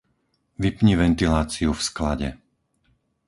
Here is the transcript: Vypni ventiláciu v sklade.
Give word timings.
Vypni 0.61 0.93
ventiláciu 1.03 1.69
v 1.77 1.81
sklade. 1.89 2.29